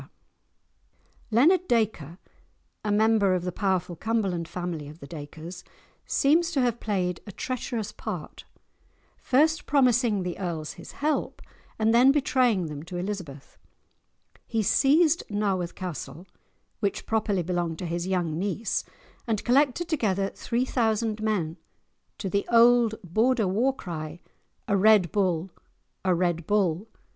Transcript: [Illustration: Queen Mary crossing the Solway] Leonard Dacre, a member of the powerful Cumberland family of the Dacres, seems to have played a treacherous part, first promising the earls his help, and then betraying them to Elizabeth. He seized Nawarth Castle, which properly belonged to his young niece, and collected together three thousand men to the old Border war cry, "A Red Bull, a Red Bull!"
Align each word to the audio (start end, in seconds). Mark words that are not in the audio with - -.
[Illustration: 1.31 1.47
Queen 1.47 1.47
Mary 1.47 1.57
crossing 1.59 1.61
the 1.61 1.61
Solway] 1.61 1.61
Leonard 1.61 1.67
Dacre, 1.67 2.17
a 2.83 2.91
member 2.91 3.35
of 3.35 3.43
the 3.43 3.51
powerful 3.51 3.95
Cumberland 3.95 4.47
family 4.47 4.87
of 4.89 4.99
the 4.99 5.05
Dacres, 5.05 5.63
seems 6.07 6.49
to 6.49 6.61
have 6.61 6.79
played 6.79 7.19
a 7.27 7.31
treacherous 7.31 7.91
part, 7.91 8.43
first 9.19 9.67
promising 9.67 10.23
the 10.23 10.39
earls 10.39 10.73
his 10.73 10.93
help, 10.93 11.43
and 11.77 11.93
then 11.93 12.11
betraying 12.11 12.65
them 12.65 12.81
to 12.81 12.97
Elizabeth. 12.97 13.59
He 14.47 14.63
seized 14.63 15.21
Nawarth 15.29 15.75
Castle, 15.75 16.25
which 16.79 17.05
properly 17.05 17.43
belonged 17.43 17.77
to 17.77 17.85
his 17.85 18.07
young 18.07 18.39
niece, 18.39 18.83
and 19.27 19.45
collected 19.45 19.87
together 19.87 20.31
three 20.31 20.65
thousand 20.65 21.21
men 21.21 21.57
to 22.17 22.27
the 22.27 22.47
old 22.51 22.95
Border 23.03 23.47
war 23.47 23.75
cry, 23.75 24.19
"A 24.67 24.75
Red 24.75 25.11
Bull, 25.11 25.51
a 26.03 26.15
Red 26.15 26.47
Bull!" 26.47 26.89